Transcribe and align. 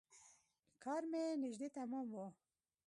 کار 0.83 1.01
مې 1.11 1.23
نژدې 1.43 1.67
تمام 1.77 2.07
و. 2.11 2.15